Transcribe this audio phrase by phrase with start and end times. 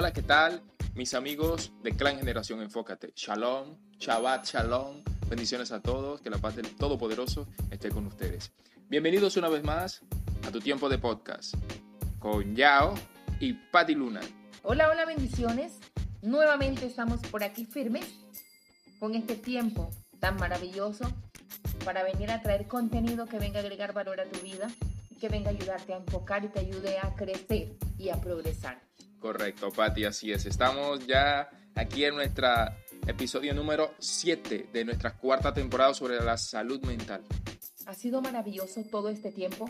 [0.00, 0.62] Hola, ¿qué tal?
[0.94, 3.12] Mis amigos de Clan Generación Enfócate.
[3.14, 5.04] Shalom, Shabbat, Shalom.
[5.28, 6.22] Bendiciones a todos.
[6.22, 8.50] Que la paz del Todopoderoso esté con ustedes.
[8.88, 10.00] Bienvenidos una vez más
[10.48, 11.54] a tu tiempo de podcast
[12.18, 12.94] con Yao
[13.40, 14.22] y Patti Luna.
[14.62, 15.78] Hola, hola, bendiciones.
[16.22, 18.06] Nuevamente estamos por aquí firmes
[19.00, 21.12] con este tiempo tan maravilloso
[21.84, 24.70] para venir a traer contenido que venga a agregar valor a tu vida
[25.20, 28.89] que venga a ayudarte a enfocar y te ayude a crecer y a progresar.
[29.20, 30.46] Correcto, Patti, así es.
[30.46, 32.48] Estamos ya aquí en nuestro
[33.06, 37.22] episodio número 7 de nuestra cuarta temporada sobre la salud mental.
[37.84, 39.68] Ha sido maravilloso todo este tiempo,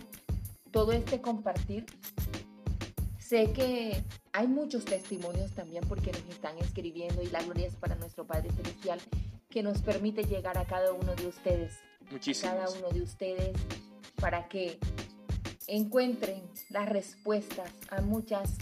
[0.71, 1.85] todo este compartir.
[3.19, 7.97] Sé que hay muchos testimonios también porque nos están escribiendo y la gloria es para
[7.97, 9.01] nuestro Padre Celestial
[9.49, 11.75] que nos permite llegar a cada uno de ustedes.
[12.11, 12.55] Muchísimas.
[12.55, 13.57] Cada uno de ustedes
[14.21, 14.79] para que
[15.67, 18.57] encuentren las respuestas a muchas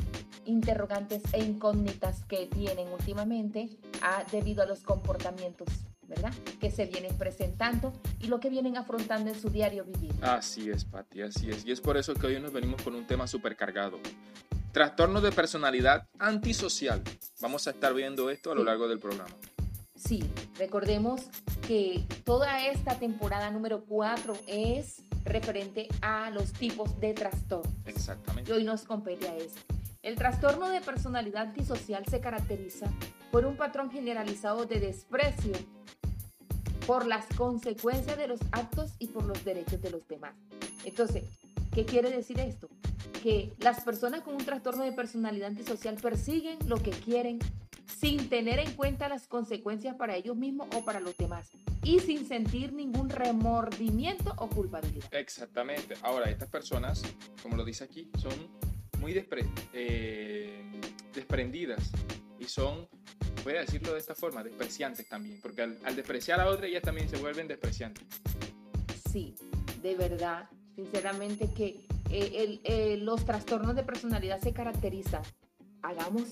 [0.48, 3.68] interrogantes e incógnitas que tienen últimamente
[4.02, 5.68] a, debido a los comportamientos,
[6.08, 6.32] ¿verdad?
[6.60, 10.12] Que se vienen presentando y lo que vienen afrontando en su diario vivir.
[10.22, 11.64] Así es, Patti, así es.
[11.66, 13.98] Y es por eso que hoy nos venimos con un tema súper cargado.
[14.72, 17.02] Trastorno de personalidad antisocial.
[17.40, 18.66] Vamos a estar viendo esto a lo Sí.
[18.66, 19.30] largo del programa.
[19.96, 20.22] Sí,
[20.56, 21.22] recordemos
[21.66, 27.70] que toda esta temporada número 4 es referente a los tipos de trastorno.
[27.84, 28.52] Y Exactamente.
[28.52, 29.56] hoy nos compete a eso.
[30.02, 32.86] El trastorno de personalidad antisocial se caracteriza
[33.32, 35.52] por un patrón generalizado de desprecio
[36.86, 40.34] por las consecuencias de los actos y por los derechos de los demás.
[40.84, 41.24] Entonces,
[41.74, 42.68] ¿qué quiere decir esto?
[43.22, 47.40] Que las personas con un trastorno de personalidad antisocial persiguen lo que quieren
[47.84, 51.50] sin tener en cuenta las consecuencias para ellos mismos o para los demás
[51.82, 55.12] y sin sentir ningún remordimiento o culpabilidad.
[55.12, 55.96] Exactamente.
[56.02, 57.02] Ahora, estas personas,
[57.42, 58.32] como lo dice aquí, son
[59.00, 60.62] muy despre- eh,
[61.14, 61.90] desprendidas
[62.38, 62.88] y son,
[63.44, 67.08] voy a decirlo de esta forma, despreciantes también, porque al, despreciar a otra, ellas también
[67.08, 68.04] se vuelven despreciantes.
[69.10, 69.34] Sí,
[69.82, 75.22] de verdad, sinceramente que eh, el- eh, los trastornos de personalidad se caracterizan,
[75.82, 76.24] hagamos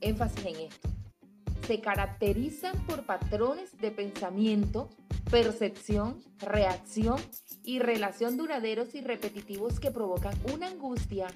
[0.00, 0.88] énfasis en esto,
[1.66, 4.88] se caracterizan por patrones de pensamiento,
[5.30, 7.20] percepción, reacción
[7.62, 11.26] y relación duraderos y repetitivos que provocan una angustia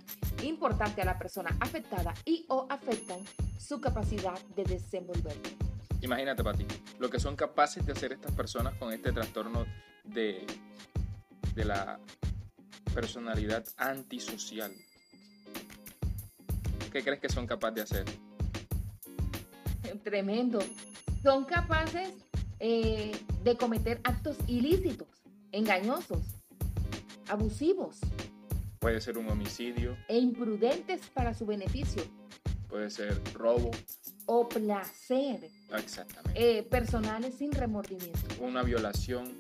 [0.42, 3.18] importante a la persona afectada y o afectan
[3.58, 5.56] su capacidad de desenvolverse.
[6.00, 6.66] Imagínate, Pati,
[6.98, 9.66] lo que son capaces de hacer estas personas con este trastorno
[10.04, 10.46] de,
[11.54, 12.00] de la
[12.94, 14.72] personalidad antisocial.
[16.90, 18.04] ¿Qué crees que son capaces de hacer?
[20.02, 20.58] Tremendo.
[21.22, 22.12] Son capaces
[22.64, 23.10] eh,
[23.42, 25.08] de cometer actos ilícitos,
[25.50, 26.20] engañosos,
[27.28, 27.96] abusivos
[28.78, 32.02] Puede ser un homicidio, e imprudentes para su beneficio
[32.68, 33.70] puede ser robo,
[34.26, 36.58] o placer, exactamente.
[36.58, 38.18] eh, personales sin remordimiento.
[38.40, 39.30] Una violación.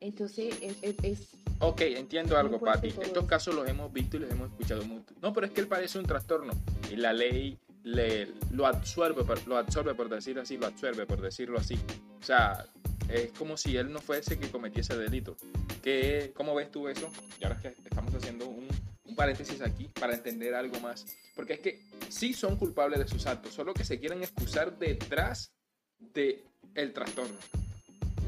[0.00, 2.88] Entonces, es, es- es- Ok, entiendo algo, Pati.
[2.88, 5.14] Estos casos los hemos visto y los hemos escuchado mucho.
[5.20, 6.54] No, pero es que él padece un trastorno
[6.90, 11.58] y la ley le, lo, absorbe, lo absorbe, por decirlo así, lo absorbe, por decirlo
[11.58, 11.78] así.
[12.20, 12.66] O sea,
[13.08, 15.36] es como si él no fuese que cometiese delito.
[15.82, 17.10] ¿Qué, ¿Cómo ves tú eso?
[17.40, 18.68] Y ahora es que estamos haciendo un,
[19.04, 21.06] un paréntesis aquí para entender algo más.
[21.34, 25.52] Porque es que sí son culpables de sus actos, solo que se quieren excusar detrás
[25.98, 26.44] de
[26.74, 27.36] el trastorno.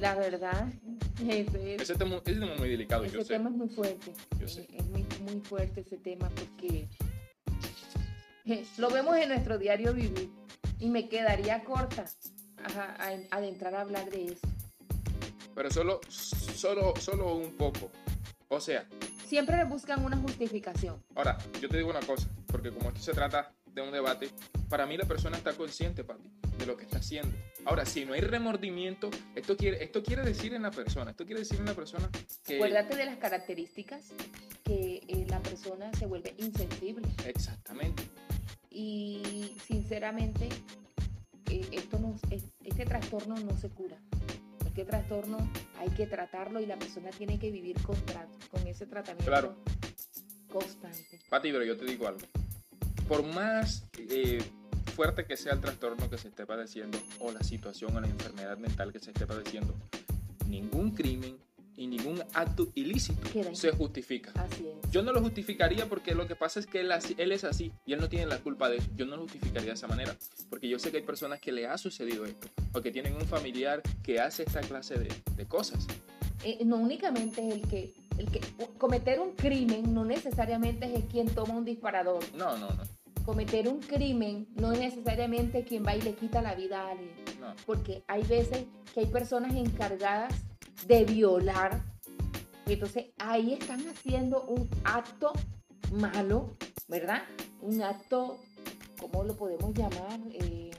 [0.00, 0.68] la verdad,
[1.28, 3.34] ese, Ese tema, ese tema es muy delicado, ese yo sé.
[3.34, 4.12] tema es muy fuerte.
[4.40, 4.62] Yo sé.
[4.62, 6.88] Eh, Es muy, muy fuerte ese tema porque
[8.46, 10.30] eh, lo vemos en nuestro diario vivir
[10.80, 12.04] y me quedaría corta
[12.64, 14.40] a, a- adentrar a hablar de eso.
[15.54, 17.90] pero solo, solo, solo un poco.
[18.48, 18.86] O sea,
[19.26, 21.02] Siempre le buscan una justificación.
[21.14, 24.28] ahora, yo te digo una cosa, porque como esto se trata de un debate,
[24.68, 26.28] para mí la persona está consciente, Pati,
[26.58, 27.34] de lo que está haciendo.
[27.64, 31.40] Ahora, si no hay remordimiento, esto quiere, esto quiere decir en la persona, esto quiere
[31.40, 32.10] decir en la persona
[32.44, 32.56] que...
[32.56, 34.02] Acuérdate de las características
[34.64, 38.02] que eh, la persona se vuelve insensible Exactamente.
[38.70, 40.50] y sinceramente
[41.72, 43.96] esto no, es- este trastorno no se cura.
[44.66, 45.36] Este trastorno
[45.78, 47.96] hay que tratarlo y la persona tiene que vivir con,
[48.50, 49.54] con ese tratamiento Claro.
[50.50, 51.20] constante.
[51.28, 52.20] Pati, pero yo te digo algo.
[53.08, 54.42] Por más eh,
[54.94, 58.56] fuerte que sea el trastorno que se esté padeciendo, o la situación o la enfermedad
[58.58, 59.74] mental que se esté padeciendo,
[60.48, 61.36] ningún crimen
[61.82, 64.30] y ningún acto ilícito Queda se justifica.
[64.36, 64.90] Así es.
[64.92, 67.92] Yo no lo justificaría porque lo que pasa es que él, él es así y
[67.92, 68.88] él no tiene la culpa de eso.
[68.94, 70.16] Yo no lo justificaría de esa manera
[70.48, 73.26] porque yo sé que hay personas que le ha sucedido esto o que tienen un
[73.26, 75.88] familiar que hace esta clase de, de cosas.
[76.44, 78.40] Eh, no únicamente es el que, el que
[78.78, 82.22] cometer un crimen no necesariamente es el quien toma un disparador.
[82.36, 82.82] No, no, no.
[83.24, 87.10] cometer un crimen no es necesariamente quien va y le quita la vida a alguien.
[87.40, 87.54] No.
[87.66, 90.32] Porque hay veces que hay personas encargadas
[90.86, 91.82] de violar.
[92.66, 95.32] Entonces ahí están haciendo un acto
[95.92, 96.56] malo,
[96.88, 97.22] ¿verdad?
[97.60, 98.38] Un acto,
[99.00, 100.20] ¿cómo lo podemos llamar?
[100.32, 100.70] Eh,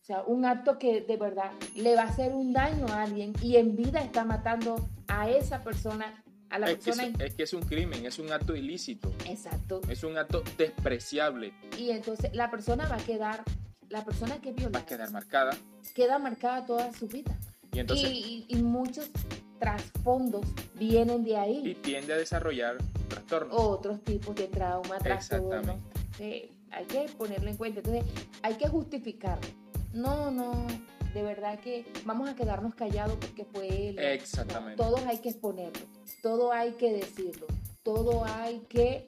[0.00, 3.32] o sea, un acto que de verdad le va a hacer un daño a alguien
[3.40, 4.76] y en vida está matando
[5.08, 7.24] a esa persona, a la Es que, es, persona.
[7.24, 9.80] es que es un crimen, es un acto ilícito, Exacto.
[9.88, 11.54] es un acto despreciable.
[11.78, 13.42] Y entonces la persona va a quedar,
[13.88, 15.56] la persona que viola, Va a quedar marcada.
[15.94, 17.36] queda marcada toda su vida.
[17.72, 19.10] Y entonces y, y- y muchos
[19.58, 21.74] trasfondos vienen de y ahí.
[21.82, 22.76] tiende a desarrollar
[23.08, 23.54] trastornos.
[23.58, 25.54] Otros tipos de trauma, trastorno.
[25.72, 26.00] Exactamente.
[26.18, 27.80] Sí, hay que ponerlo en cuenta.
[27.80, 28.04] Entonces,
[28.42, 29.46] hay que justificarlo.
[29.92, 30.66] No, no,
[31.14, 33.98] de verdad que vamos a quedarnos callados porque fue él.
[33.98, 34.82] Exactamente.
[34.82, 35.86] No, todos hay que exponerlo,
[36.22, 37.46] todo hay que decirlo,
[37.82, 39.04] todo hay que,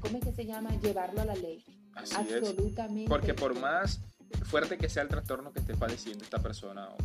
[0.00, 0.70] ¿cómo es que se llama?
[0.80, 1.64] Llevarlo a la ley.
[1.94, 2.34] Así es.
[2.42, 3.08] Absolutamente.
[3.08, 4.00] Porque por más
[4.44, 6.96] fuerte que sea el trastorno que esté padeciendo esta persona o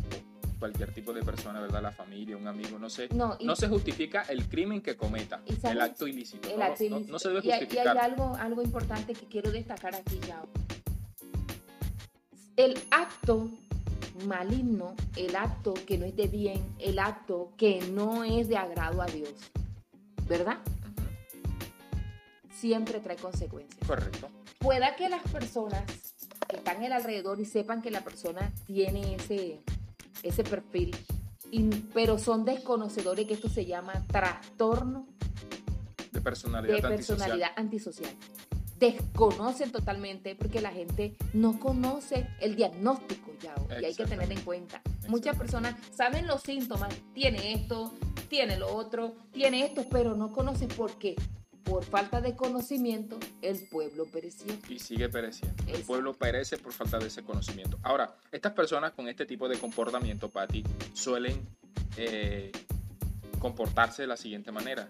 [0.62, 1.82] cualquier tipo de persona, ¿verdad?
[1.82, 3.08] La familia, un amigo, no sé.
[3.12, 6.48] No, y- No se justifica el crimen que cometa, el acto ilícito.
[6.48, 7.18] el no, acto no- no ilícito.
[7.18, 7.98] se debe Y hay- Y hay, justificar.
[7.98, 10.46] algo, algo importante que quiero destacar aquí, Yao.
[12.54, 13.50] El acto
[14.24, 19.02] maligno, el acto que no es de bien, el acto que no es de agrado
[19.02, 19.34] a Dios,
[20.28, 20.58] ¿verdad?
[22.52, 23.84] Siempre trae consecuencias.
[23.84, 24.28] Correcto.
[24.60, 25.82] Pueda que las personas
[26.48, 29.58] que están en el alrededor y sepan que la persona tiene ese,
[30.22, 30.94] ese perfil,
[31.50, 35.06] y- pero son desconocedores que esto se llama trastorno
[36.12, 37.16] De personalidad de antisocial.
[37.18, 38.12] personalidad antisocial.
[38.78, 44.40] Desconocen totalmente porque la gente no conoce el diagnóstico ya y hay que tener en
[44.40, 44.82] cuenta.
[45.08, 47.94] Muchas personas saben los síntomas, tiene esto,
[48.28, 51.14] tiene lo otro, tiene esto, pero no conocen por qué.
[51.64, 54.52] Por falta de conocimiento, el pueblo pereció.
[54.68, 55.54] y sigue pereciendo.
[55.62, 55.86] El Exacto.
[55.86, 57.78] pueblo perece por falta de ese conocimiento.
[57.82, 61.40] Ahora, estas personas con este tipo de comportamiento, Patti, suelen
[61.96, 62.50] eh,
[63.38, 64.88] comportarse de la siguiente manera.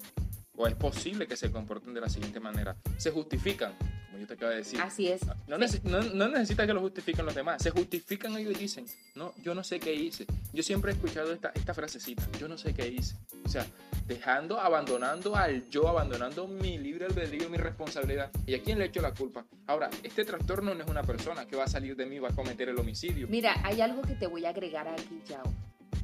[0.56, 2.76] O es posible que se comporten de la siguiente manera.
[2.98, 3.72] Se justifican,
[4.06, 4.80] como yo te acabo de decir.
[4.80, 5.22] Así es.
[5.48, 5.80] No, Sí.
[5.84, 7.62] no, no necesita que lo justifiquen los demás.
[7.62, 10.26] Se justifican ellos y dicen, no, yo no sé qué hice.
[10.52, 13.16] Yo siempre he escuchado esta, esta frasecita, yo no sé qué hice.
[13.44, 13.66] O sea,
[14.14, 18.30] dejando, abandonando al yo, abandonando mi libre albedrío, mi responsabilidad.
[18.46, 19.44] ¿Y a quién le echo la culpa?
[19.66, 22.28] Ahora, este trastorno no es una persona que va a salir de mí y va
[22.28, 23.26] a cometer el homicidio.
[23.28, 25.42] Mira, hay algo que te voy a agregar aquí, Yao.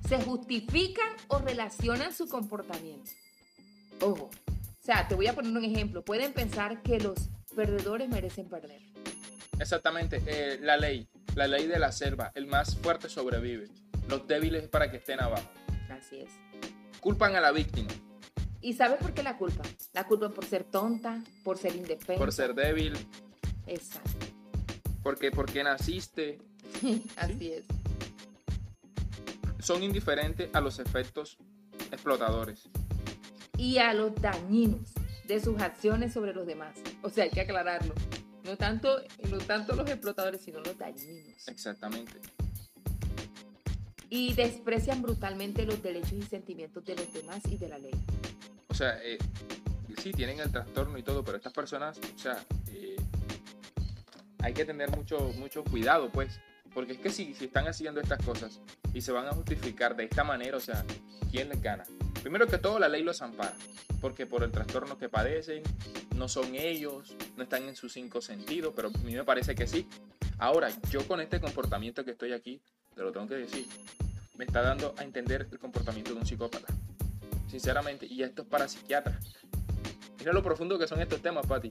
[0.08, 3.10] Se justifican o relacionan su comportamiento.
[4.00, 4.30] Ojo.
[4.46, 6.02] O sea, te voy a poner un ejemplo.
[6.02, 8.80] Pueden pensar que los perdedores merecen perder.
[9.60, 13.68] Exactamente, eh, la ley, la ley de la selva, el más fuerte sobrevive.
[14.08, 15.50] Los débiles para que estén abajo.
[15.90, 16.47] Así es.
[17.08, 17.88] Culpan a la víctima
[18.60, 19.62] ¿Y sabes por qué la culpa?
[19.94, 22.18] La culpa por ser tonta, por ser indefensa.
[22.22, 22.98] por ser débil,
[23.66, 24.26] Exacto.
[25.02, 26.38] porque porque naciste,
[27.16, 27.64] Así es.
[29.58, 31.38] son indiferentes a los efectos
[31.90, 32.68] explotadores.
[33.56, 34.92] Y a los dañinos
[35.26, 36.76] de sus acciones sobre los demás.
[37.02, 37.94] O sea, hay que aclararlo.
[38.44, 39.00] No tanto,
[39.30, 41.48] no tanto los explotadores, sino los dañinos.
[41.48, 42.12] Exactamente.
[44.10, 47.94] Y desprecian brutalmente los derechos y sentimientos de los demás y de la ley.
[48.68, 49.18] O sea, eh,
[50.02, 52.96] sí, tienen el trastorno y todo, pero estas personas, o sea, eh,
[54.40, 56.40] hay que tener mucho, mucho cuidado, pues.
[56.74, 58.60] Porque es que si, si están haciendo estas cosas
[58.94, 60.84] y se van a justificar de esta manera, o sea,
[61.30, 61.84] ¿quién les gana?
[62.22, 63.54] Primero que todo, la ley los ampara,
[64.00, 65.62] porque por el trastorno que padecen,
[66.14, 69.66] no son ellos, no están en sus cinco sentidos, pero a mí me parece que
[69.66, 69.86] sí.
[70.38, 72.60] Ahora, yo con este comportamiento que estoy aquí,
[72.98, 73.64] te lo tengo que decir,
[74.36, 76.66] me está dando a entender el comportamiento de un psicópata.
[77.48, 79.24] Sinceramente, y esto es para psiquiatras.
[80.18, 81.70] Mira lo profundo que son estos temas, Pati.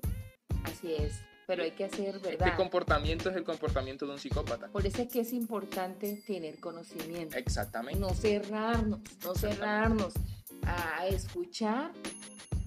[0.64, 1.22] Así es.
[1.46, 2.56] Pero hay que hacer Este verdad.
[2.56, 4.68] comportamiento es el comportamiento de un psicópata.
[4.70, 7.36] Por eso es que es importante tener conocimiento.
[7.38, 8.00] Exactamente.
[8.00, 10.14] No cerrarnos, no cerrarnos
[10.64, 11.92] a escuchar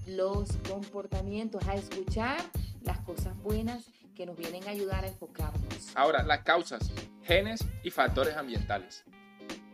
[0.05, 2.37] los comportamientos, a escuchar
[2.83, 3.85] las cosas buenas
[4.21, 5.95] que nos vienen a ayudar a enfocarnos.
[5.95, 6.91] Ahora, las causas,
[7.23, 9.03] genes y factores ambientales.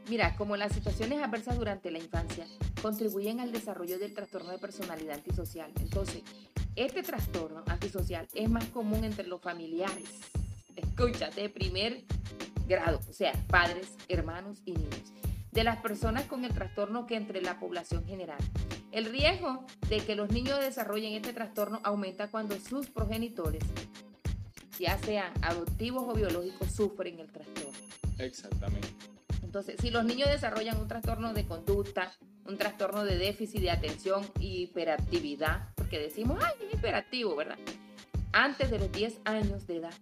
[0.07, 2.47] Mira, como las situaciones adversas durante la infancia
[2.81, 5.69] contribuyen al desarrollo del trastorno de personalidad antisocial.
[5.81, 6.23] Entonces,
[6.77, 10.21] este trastorno antisocial es más común entre los familiares.
[10.77, 12.05] Escucha, de primer
[12.69, 15.11] grado, o sea, padres, hermanos y niños.
[15.51, 18.39] De las personas con el trastorno que entre la población general.
[18.93, 23.63] El riesgo de que los niños desarrollen este trastorno aumenta cuando sus progenitores,
[24.79, 27.71] ya sean adoptivos o biológicos, sufren el trastorno.
[28.17, 28.87] Exactamente.
[29.43, 32.11] Entonces, si los niños desarrollan un trastorno de conducta,
[32.45, 37.57] un trastorno de déficit de atención y hiperactividad, porque decimos, ay, es hiperactivo, ¿verdad?
[38.37, 39.93] antes de los 10 años de edad,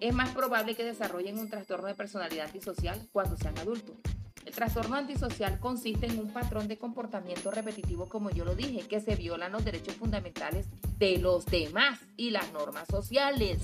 [0.00, 3.96] es más probable que desarrollen un trastorno de personalidad antisocial cuando sean adultos.
[4.44, 9.00] El trastorno antisocial consiste en un patrón de comportamiento repetitivo, como yo lo dije, que
[9.00, 10.66] se violan los derechos fundamentales
[10.98, 13.62] de los demás y las normas sociales.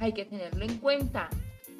[0.00, 1.28] Hay que tenerlo en cuenta.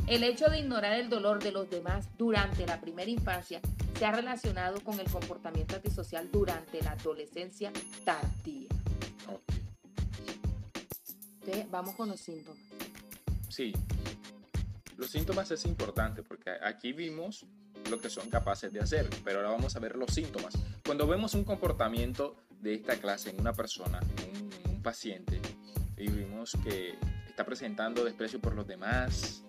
[0.06, 3.60] El hecho de ignorar el dolor de los demás durante la primera infancia
[3.98, 7.72] se ha relacionado con el comportamiento antisocial durante la adolescencia
[8.04, 8.68] tardía.
[11.40, 12.62] Entonces, vamos con los síntomas.
[13.48, 13.72] Sí.
[14.96, 17.46] Los síntomas es importante porque aquí vimos
[17.90, 20.54] lo que son capaces de hacer, pero ahora vamos a ver los síntomas.
[20.84, 25.40] Cuando vemos un comportamiento de esta clase en una persona, en un paciente,
[25.96, 26.94] y vimos que
[27.38, 29.44] está presentando desprecio por los demás.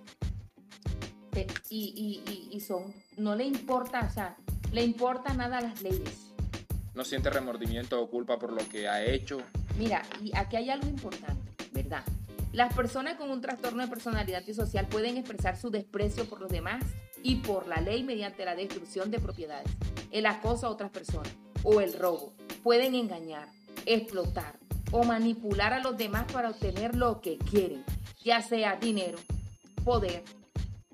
[1.70, 4.38] Y, y, y, son, no le importa, o sea,
[4.72, 6.32] le importa nada las leyes.
[6.94, 9.42] No siente remordimiento o culpa por lo que ha hecho.
[9.80, 12.04] Mira, y aquí hay algo importante, ¿verdad?
[12.54, 16.84] Las personas con un trastorno de personalidad antisocial pueden expresar su desprecio por los demás
[17.24, 19.72] y por la ley mediante la destrucción de propiedades,
[20.12, 22.34] el acoso a otras personas o el robo.
[22.62, 23.48] Pueden engañar,
[23.88, 24.60] explotar
[24.92, 27.84] o manipular a los demás para obtener lo que quieren,
[28.24, 29.18] ya sea dinero,
[29.84, 30.24] poder,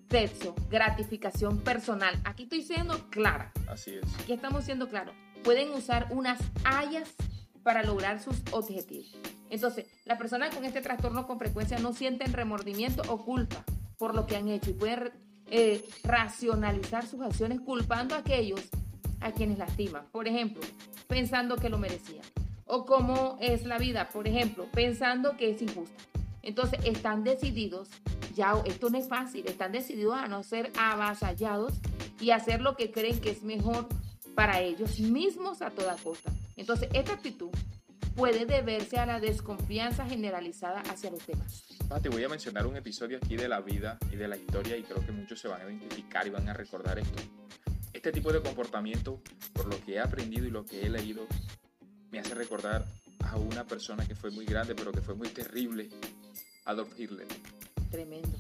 [0.09, 2.19] sexo, gratificación personal.
[2.25, 3.51] Aquí estoy siendo clara.
[3.67, 4.19] Así es.
[4.21, 5.15] Aquí estamos siendo claros.
[5.43, 7.13] Pueden usar unas hayas
[7.63, 9.11] para lograr sus objetivos.
[9.49, 13.63] Entonces, las personas con este trastorno con frecuencia no sienten remordimiento o culpa
[13.97, 15.11] por lo que han hecho y pueden
[15.49, 18.61] eh, racionalizar sus acciones culpando a aquellos
[19.21, 20.05] a quienes lastiman.
[20.11, 20.61] Por ejemplo,
[21.07, 22.25] pensando que lo merecían.
[22.65, 26.03] O cómo es la vida, por ejemplo, pensando que es injusta.
[26.41, 27.89] Entonces están decididos,
[28.36, 31.74] ya esto no es fácil, están decididos a no ser avasallados
[32.19, 33.88] y hacer lo que creen que es mejor
[34.36, 36.31] para ellos mismos a toda costa.
[36.55, 37.50] Entonces esta actitud
[38.15, 41.63] puede deberse a la desconfianza generalizada hacia los demás.
[41.89, 44.77] Ah, te voy a mencionar un episodio aquí de la vida y de la historia
[44.77, 47.22] y creo que muchos se van a identificar y van a recordar esto.
[47.93, 49.22] Este tipo de comportamiento,
[49.53, 51.27] por lo que he aprendido y lo que he leído,
[52.12, 52.85] me hace recordar
[53.19, 55.89] a una persona que fue muy grande pero que fue muy terrible,
[56.65, 57.27] Adolf Hitler.
[57.91, 58.38] Tremendo.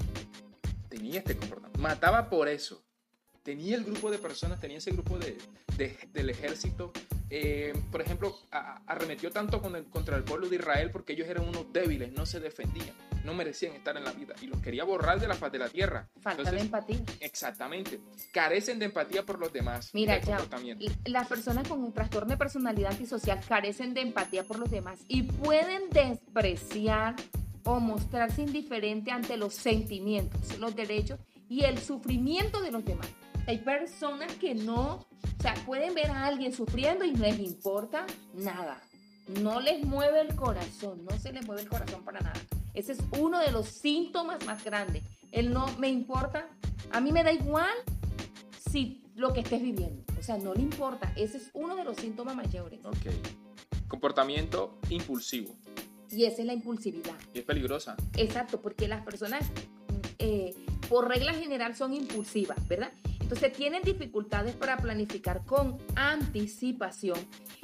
[0.89, 1.79] Tenía este comportamiento.
[1.79, 2.83] Mataba por eso.
[3.43, 5.37] Tenía el grupo de personas, tenía ese grupo de,
[6.13, 6.91] del ejército
[7.29, 8.37] eh, por ejemplo,
[8.85, 12.95] arremetió tanto contra el pueblo de Israel porque ellos eran unos débiles, no se defendían,
[13.25, 15.69] no merecían estar en la vida y los quería borrar de la faz de la
[15.69, 16.07] tierra.
[16.21, 16.99] Falta de empatía.
[17.19, 17.99] Exactamente.
[18.31, 19.89] Carecen de empatía por los demás.
[19.93, 20.37] Mira, ya,
[21.05, 25.23] las personas con un trastorno de personalidad antisocial carecen de empatía por los demás y
[25.23, 27.15] pueden despreciar
[27.63, 33.07] o mostrarse indiferente ante los sentimientos, los derechos y el sufrimiento de los demás.
[33.47, 35.05] Hay personas que no
[35.37, 38.81] o sea, pueden ver a alguien sufriendo y no les importa nada.
[39.41, 42.39] No les mueve el corazón, no se les mueve el corazón para nada.
[42.75, 45.03] Ese es uno de los síntomas más grandes.
[45.31, 46.47] El no me importa,
[46.91, 47.73] a mí me da igual
[48.69, 50.03] si lo que estés viviendo.
[50.19, 51.11] O sea, no le importa.
[51.15, 52.85] Ese es uno de los síntomas mayores.
[52.85, 53.87] Ok.
[53.87, 55.55] Comportamiento impulsivo.
[56.11, 57.15] Y esa es la impulsividad.
[57.33, 57.95] Y es peligrosa.
[58.17, 59.43] Exacto, porque las personas,
[60.19, 60.53] eh,
[60.89, 62.91] por regla general, son impulsivas, ¿verdad?
[63.25, 67.17] Entonces tienen dificultades para planificar con anticipación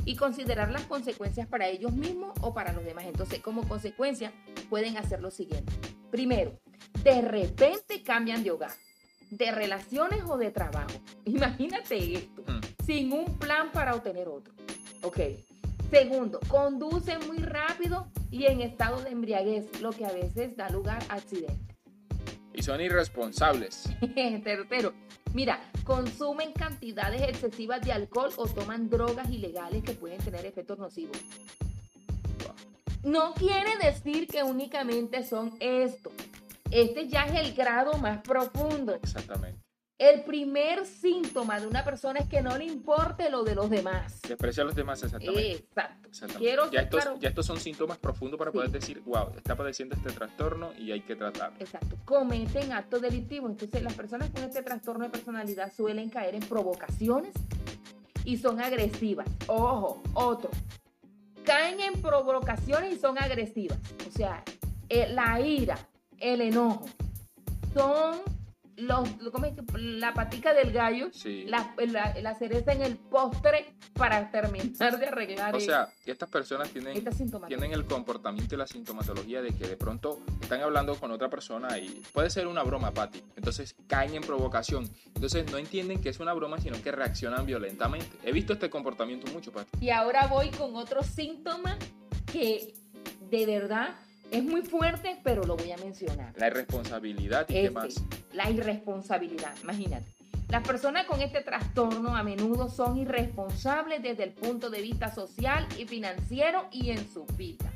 [0.06, 3.06] y considerar las consecuencias para ellos mismos o para los demás.
[3.06, 4.34] Entonces, como consecuencia,
[4.72, 5.70] pueden hacer lo siguiente.
[6.12, 6.58] Primero,
[7.04, 8.72] de repente cambian de hogar,
[9.30, 10.94] de relaciones o de trabajo.
[11.26, 12.86] Imagínate esto, mm.
[12.86, 14.54] sin un plan para obtener otro.
[15.04, 15.20] Ok.
[15.92, 21.04] Segundo, conducen muy rápido y en estado de embriaguez, lo que a veces da lugar
[21.10, 21.76] a accidentes.
[22.54, 23.90] Y son irresponsables.
[24.16, 24.94] Tercero,
[25.34, 31.18] Mira, consumen cantidades excesivas de alcohol o toman drogas ilegales que pueden tener efectos nocivos.
[33.04, 36.12] No quiere decir que únicamente son esto.
[36.70, 38.94] Este ya es el grado más profundo.
[38.96, 39.60] Exactamente.
[39.98, 44.20] El primer síntoma de una persona es que no le importe lo de los demás.
[44.28, 45.52] Desprecia a los demás, exactamente.
[45.52, 46.40] Exacto.
[46.40, 50.12] Quiero ya, estos, ya estos son síntomas profundos para poder decir, wow, está padeciendo este
[50.12, 51.56] trastorno y hay que tratarlo.
[51.60, 51.98] Exacto.
[52.04, 53.52] Cometen actos delictivos.
[53.52, 57.34] Entonces, las personas con este trastorno de personalidad suelen caer en provocaciones
[58.26, 59.28] y son agresivas.
[59.46, 60.50] Ojo, otro.
[61.44, 63.78] Caen en provocaciones y son agresivas.
[64.08, 64.44] O sea,
[64.90, 65.78] eh, la ira,
[66.20, 66.86] el enojo,
[67.74, 68.20] son
[68.82, 69.10] los,
[69.74, 71.10] la patica del gallo,
[71.46, 71.74] la,
[72.22, 75.56] la, cereza en el postre para terminar de arreglar.
[75.56, 77.04] O sea, que estas personas tienen,
[77.48, 81.78] tienen el comportamiento y la sintomatología de que de pronto están hablando con otra persona
[81.78, 83.24] y puede ser una broma, Patti.
[83.36, 84.90] Entonces caen en provocación.
[85.16, 88.18] Entonces no entienden que es una broma, sino que reaccionan violentamente.
[88.24, 89.70] He visto este comportamiento mucho, Patti.
[89.80, 91.78] Y ahora voy con otro síntoma
[92.32, 92.74] que
[93.30, 93.96] de verdad
[94.32, 96.34] Es muy fuerte, pero lo voy a mencionar.
[96.38, 97.96] La irresponsabilidad y qué Este, más.
[98.34, 100.06] La irresponsabilidad, imagínate.
[100.50, 105.68] Las personas con este trastorno a menudo son irresponsables desde el punto de vista social
[105.78, 107.72] y financiero y en su vida.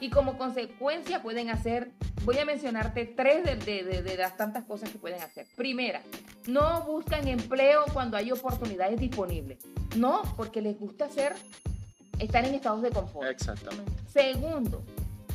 [0.00, 1.90] Y como consecuencia pueden hacer,
[2.24, 5.46] voy a mencionarte tres de, de- de- de las tantas cosas que pueden hacer.
[5.56, 6.00] Primera,
[6.46, 9.58] no buscan empleo cuando hay oportunidades disponibles.
[9.96, 11.34] No, porque les gusta hacer,
[12.20, 13.28] estar en estados de confort.
[13.28, 13.90] Exactamente.
[14.06, 14.82] Segundo,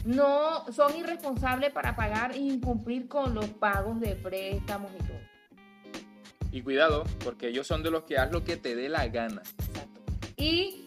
[0.05, 5.19] no son irresponsables para pagar e incumplir con los pagos de préstamos y todo.
[6.51, 9.41] Y cuidado, porque ellos son de los que haz lo que te dé la gana.
[9.67, 10.01] Exacto.
[10.37, 10.83] Y,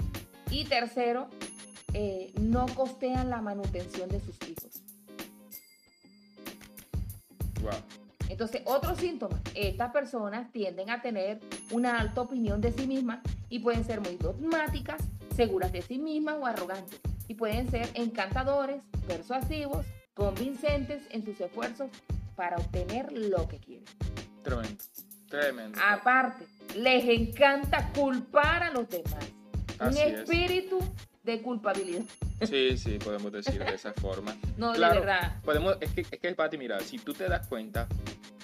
[0.50, 1.28] y tercero,
[1.92, 4.82] eh, no costean la manutención de sus hijos.
[7.62, 7.72] Wow.
[8.28, 13.60] Entonces, otros síntomas, estas personas tienden a tener una alta opinión de sí mismas y
[13.60, 15.02] pueden ser muy dogmáticas,
[15.34, 17.00] seguras de sí mismas o arrogantes.
[17.28, 21.90] Y pueden ser encantadores, persuasivos, convincentes en sus esfuerzos
[22.36, 23.84] para obtener lo que quieren.
[24.42, 24.84] Tremendo.
[25.28, 25.78] Tremendo.
[25.84, 29.14] Aparte, les encanta culpar a los demás.
[29.78, 30.20] Así Un es.
[30.20, 30.78] espíritu
[31.24, 32.02] de culpabilidad.
[32.46, 34.36] Sí, sí, podemos decir de esa forma.
[34.56, 34.94] No, Claro.
[34.94, 35.40] de verdad.
[35.42, 37.88] Podemos, es que, es que, Pati, mira, si tú te das cuenta,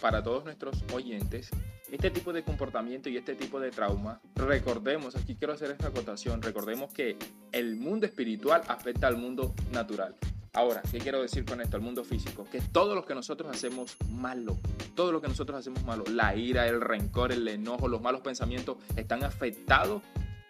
[0.00, 1.48] para todos nuestros oyentes,
[1.92, 6.40] este tipo de comportamiento y este tipo de trauma, recordemos, aquí quiero hacer esta acotación,
[6.40, 7.18] recordemos que
[7.52, 10.16] el mundo espiritual afecta al mundo natural.
[10.54, 11.76] Ahora, ¿qué quiero decir con esto?
[11.76, 14.58] Al mundo físico, que todo lo que nosotros hacemos malo,
[14.94, 18.78] todo lo que nosotros hacemos malo, la ira, el rencor, el enojo, los malos pensamientos,
[18.96, 20.02] están afectados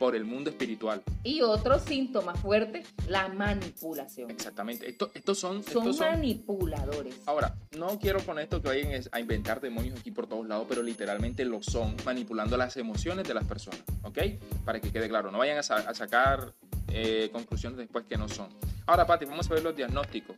[0.03, 1.01] por el mundo espiritual.
[1.23, 4.33] Y otro síntoma fuerte, la manipulación.
[4.33, 4.89] Exactamente.
[4.91, 7.15] Esto- estos son, Son estos son manipuladores.
[7.25, 10.83] Ahora, no quiero con esto que vayan a inventar demonios aquí por todos lados, pero
[10.83, 14.19] literalmente lo son, manipulando las emociones de las personas, ¿ok?
[14.65, 16.53] Para que quede claro, no vayan a, sa- a sacar
[16.89, 18.49] eh, conclusiones después que no son.
[18.87, 20.35] Ahora, Pati, vamos a ver los diagnósticos.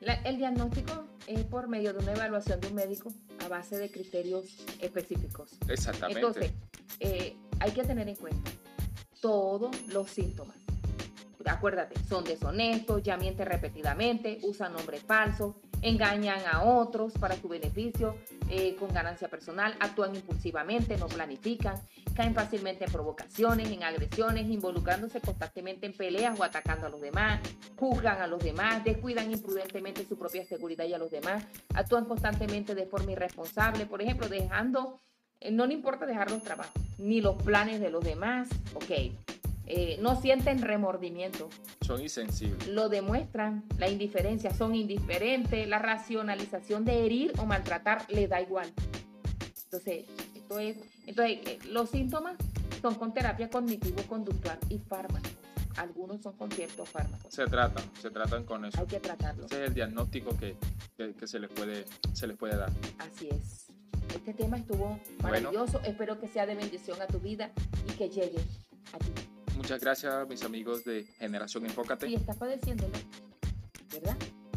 [0.00, 3.12] La- el diagnóstico es por medio de una evaluación de un médico
[3.44, 4.46] a base de criterios
[4.80, 5.50] específicos.
[5.68, 6.20] Exactamente.
[6.20, 6.52] Entonces,
[7.00, 8.50] eh, hay que tener en cuenta
[9.20, 10.56] todos los síntomas.
[11.46, 18.16] Acuérdate, son deshonestos, ya mienten repetidamente, usan nombres falsos, engañan a otros para su beneficio,
[18.50, 21.80] eh, con ganancia personal, actúan impulsivamente, no planifican,
[22.14, 27.40] caen fácilmente en provocaciones, en agresiones, involucrándose constantemente en peleas o atacando a los demás,
[27.76, 32.74] juzgan a los demás, descuidan imprudentemente su propia seguridad y a los demás, actúan constantemente
[32.74, 35.00] de forma irresponsable, por ejemplo, dejando
[35.50, 39.12] no le importa dejar los trabajos, ni los planes de los demás, ok.
[39.72, 41.48] Eh, no sienten remordimiento,
[41.80, 42.66] Son insensibles.
[42.68, 48.68] lo demuestran, la indiferencia, son indiferentes, la racionalización de herir o maltratar les da igual.
[49.64, 50.76] Entonces, esto es,
[51.06, 52.34] entonces eh, los síntomas
[52.82, 55.30] son con terapia cognitivo-conductual y fármacos.
[55.76, 57.32] Algunos son con ciertos fármacos.
[57.32, 58.80] Se tratan, se tratan con eso.
[58.80, 59.46] Hay que tratarlos.
[59.46, 60.56] Ese es el diagnóstico que,
[60.96, 62.70] que- que se, les puede, se les puede dar.
[62.98, 63.69] Así es.
[64.14, 65.80] Este tema estuvo maravilloso.
[65.82, 67.50] Espero que sea de bendición a tu vida
[67.88, 68.38] y que llegue
[68.92, 69.12] a ti.
[69.56, 72.06] Muchas gracias, mis amigos de Generación Enfócate.
[72.06, 72.92] Si estás padeciéndolo,
[73.92, 74.16] ¿verdad?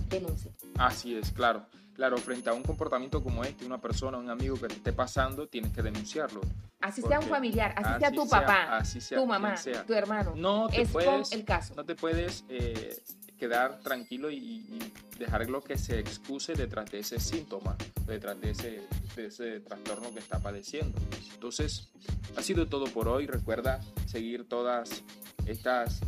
[0.09, 0.51] Denuncia.
[0.77, 1.65] Así es, claro.
[1.93, 5.47] Claro, frente a un comportamiento como este, una persona, un amigo que te esté pasando,
[5.47, 6.41] tienes que denunciarlo.
[6.81, 9.85] Así sea un familiar, así, sea así tu sea- papá, así sea tu mamá, sea.
[9.85, 10.33] tu hermano.
[10.35, 11.75] No te es puedes, el caso.
[11.75, 12.97] no te puedes eh,
[13.43, 14.79] quedar tranquilo y, y
[15.19, 17.75] dejarlo que se excuse detrás de ese síntoma,
[18.07, 20.97] detrás de ese, de ese trastorno que está padeciendo.
[21.33, 21.91] Entonces,
[22.37, 23.27] ha sido todo por hoy.
[23.27, 25.03] Recuerda seguir todas
[25.45, 25.99] estas,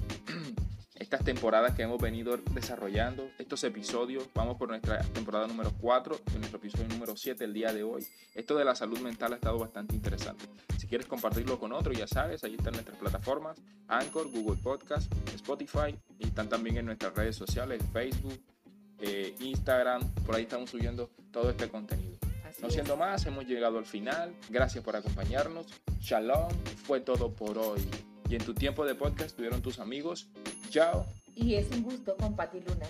[1.06, 4.28] estas temporadas que hemos venido desarrollando, estos episodios.
[4.34, 8.04] Vamos por nuestra temporada número 4 y nuestro episodio número 7 el día de hoy.
[8.34, 10.46] Esto de la salud mental ha estado bastante interesante.
[10.80, 13.56] Si quieres compartirlo con otro, ya sabes, ahí están nuestras plataformas,
[13.88, 18.42] Anchor, Google Podcast, Spotify, y están también en nuestras redes sociales, Facebook,
[18.98, 22.18] eh, Instagram, por ahí estamos subiendo todo este contenido.
[22.50, 22.74] Así No es.
[22.74, 24.34] siendo más, hemos llegado al final.
[24.50, 25.68] Gracias por acompañarnos.
[26.00, 26.50] Shalom,
[26.84, 27.82] fue todo por hoy.
[28.30, 30.28] Y en tu tiempo de podcast estuvieron tus amigos.
[30.70, 31.06] Chao.
[31.36, 32.88] Y es un gusto con Pati Luna.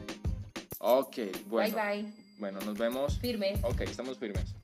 [0.79, 1.17] Ok,
[1.47, 1.75] bueno.
[1.75, 2.13] Bye bye.
[2.37, 3.17] Bueno, nos vemos.
[3.19, 3.59] Firmes.
[3.63, 4.55] Ok, estamos firmes.